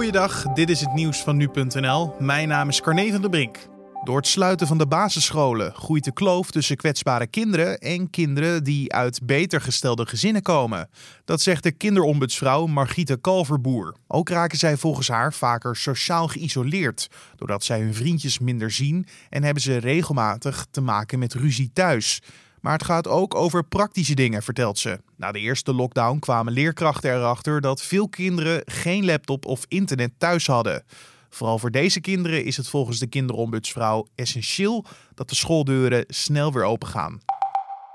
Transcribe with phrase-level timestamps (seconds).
[0.00, 2.14] Goeiedag, dit is het nieuws van nu.nl.
[2.18, 3.58] Mijn naam is Carne van der Brink.
[4.04, 8.92] Door het sluiten van de basisscholen groeit de kloof tussen kwetsbare kinderen en kinderen die
[8.92, 10.88] uit beter gestelde gezinnen komen.
[11.24, 13.96] Dat zegt de kinderombudsvrouw Margriete Kalverboer.
[14.06, 19.44] Ook raken zij volgens haar vaker sociaal geïsoleerd, doordat zij hun vriendjes minder zien en
[19.44, 22.22] hebben ze regelmatig te maken met ruzie thuis.
[22.60, 25.00] Maar het gaat ook over praktische dingen, vertelt ze.
[25.16, 30.46] Na de eerste lockdown kwamen leerkrachten erachter dat veel kinderen geen laptop of internet thuis
[30.46, 30.84] hadden.
[31.30, 34.84] Vooral voor deze kinderen is het volgens de kinderombudsvrouw essentieel
[35.14, 37.20] dat de schooldeuren snel weer open gaan.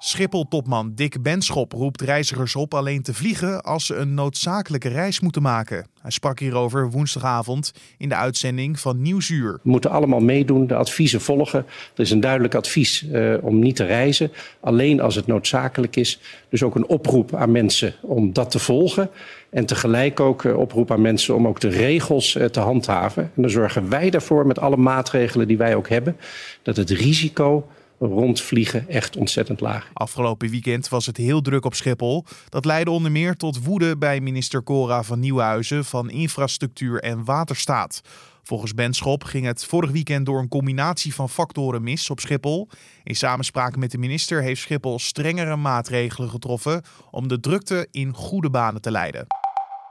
[0.00, 5.42] Schiphol-topman Dick Benschop roept reizigers op alleen te vliegen als ze een noodzakelijke reis moeten
[5.42, 5.86] maken.
[6.00, 9.52] Hij sprak hierover woensdagavond in de uitzending van Nieuwsuur.
[9.52, 11.66] We moeten allemaal meedoen, de adviezen volgen.
[11.94, 16.20] Er is een duidelijk advies uh, om niet te reizen, alleen als het noodzakelijk is.
[16.48, 19.10] Dus ook een oproep aan mensen om dat te volgen.
[19.50, 23.22] En tegelijk ook uh, oproep aan mensen om ook de regels uh, te handhaven.
[23.22, 26.16] En dan zorgen wij ervoor met alle maatregelen die wij ook hebben,
[26.62, 27.68] dat het risico
[27.98, 29.90] rondvliegen echt ontzettend laag.
[29.92, 32.24] Afgelopen weekend was het heel druk op Schiphol.
[32.48, 38.00] Dat leidde onder meer tot woede bij minister Cora van Nieuwhuizen van Infrastructuur en Waterstaat.
[38.42, 42.68] Volgens Benschop ging het vorig weekend door een combinatie van factoren mis op Schiphol.
[43.04, 48.50] In samenspraak met de minister heeft Schiphol strengere maatregelen getroffen om de drukte in goede
[48.50, 49.26] banen te leiden.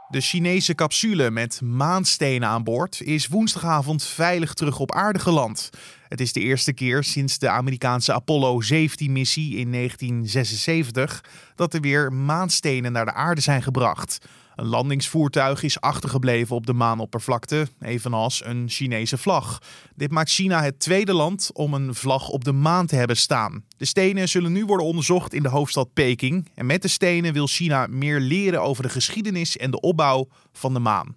[0.09, 5.69] De Chinese capsule met maanstenen aan boord is woensdagavond veilig terug op aarde geland.
[6.07, 11.23] Het is de eerste keer sinds de Amerikaanse Apollo 17-missie in 1976
[11.55, 14.17] dat er weer maanstenen naar de aarde zijn gebracht.
[14.55, 19.61] Een landingsvoertuig is achtergebleven op de maanoppervlakte, evenals een Chinese vlag.
[19.95, 23.63] Dit maakt China het tweede land om een vlag op de maan te hebben staan.
[23.77, 26.49] De stenen zullen nu worden onderzocht in de hoofdstad Peking.
[26.55, 30.73] En met de stenen wil China meer leren over de geschiedenis en de opbouw van
[30.73, 31.15] de maan.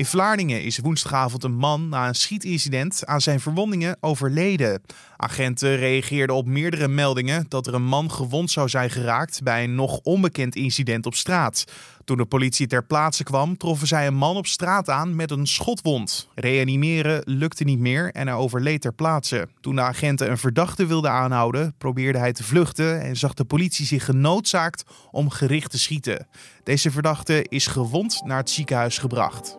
[0.00, 4.82] In Vlaardingen is woensdagavond een man na een schietincident aan zijn verwondingen overleden.
[5.16, 9.74] Agenten reageerden op meerdere meldingen dat er een man gewond zou zijn geraakt bij een
[9.74, 11.64] nog onbekend incident op straat.
[12.04, 15.46] Toen de politie ter plaatse kwam, troffen zij een man op straat aan met een
[15.46, 16.28] schotwond.
[16.34, 19.48] Reanimeren lukte niet meer en hij overleed ter plaatse.
[19.60, 23.86] Toen de agenten een verdachte wilden aanhouden, probeerde hij te vluchten en zag de politie
[23.86, 26.26] zich genoodzaakt om gericht te schieten.
[26.64, 29.58] Deze verdachte is gewond naar het ziekenhuis gebracht.